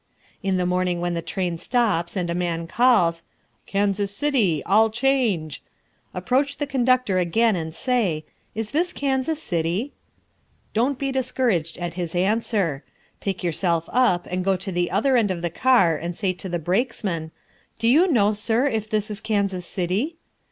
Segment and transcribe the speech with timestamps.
[0.41, 3.21] In the morning when the train stops and a man calls,
[3.67, 4.63] "Kansas City!
[4.65, 5.61] All change!"
[6.11, 8.25] approach the conductor again and say,
[8.55, 9.93] "Is this Kansas City?"
[10.73, 12.83] Don't be discouraged at his answer.
[13.19, 16.49] Pick yourself up and go to the other end of the car and say to
[16.49, 17.29] the brakesman,
[17.77, 20.15] "Do you know, sir, if this is Kansas City?"